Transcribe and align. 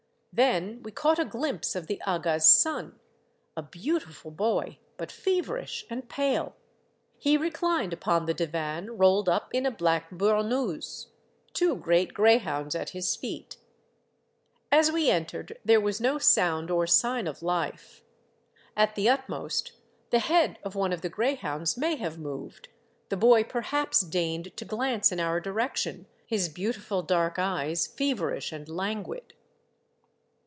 Then 0.33 0.81
we 0.81 0.93
caught 0.93 1.19
a 1.19 1.25
ghmpse 1.25 1.75
of 1.75 1.87
the 1.87 2.01
aga's 2.07 2.45
son, 2.45 2.97
a 3.57 3.61
beautiful 3.61 4.31
boy, 4.31 4.77
but 4.95 5.11
feverish 5.11 5.85
and 5.89 6.07
pale; 6.07 6.55
he 7.17 7.35
re 7.35 7.51
clined 7.51 7.91
upon 7.91 8.25
the 8.25 8.33
divan, 8.33 8.91
rolled 8.97 9.27
up 9.27 9.49
in 9.53 9.65
a 9.65 9.71
black 9.71 10.09
burnous, 10.09 11.07
two 11.51 11.75
great 11.75 12.13
greyhounds 12.13 12.75
at 12.75 12.91
his 12.91 13.13
feet. 13.13 13.57
As 14.71 14.89
we 14.89 15.09
entered, 15.09 15.59
there 15.65 15.81
was 15.81 15.99
no 15.99 16.17
sound 16.17 16.71
or 16.71 16.87
sign 16.87 17.27
of 17.27 17.43
life. 17.43 18.01
At 18.77 18.95
the 18.95 19.09
utmost, 19.09 19.73
the 20.11 20.19
head 20.19 20.59
of 20.63 20.75
one 20.75 20.93
of 20.93 21.01
the 21.01 21.09
grey 21.09 21.35
hounds 21.35 21.75
may 21.75 21.97
have 21.97 22.17
moved, 22.17 22.69
the 23.09 23.17
boy 23.17 23.43
perhaps 23.43 23.99
deigned 23.99 24.55
to 24.55 24.63
glance 24.63 25.11
in 25.11 25.19
our 25.19 25.41
direction, 25.41 26.05
his 26.25 26.47
beautiful 26.47 27.01
dark 27.01 27.37
eyes 27.37 27.85
feverish 27.85 28.53
and 28.53 28.69
languid. 28.69 29.33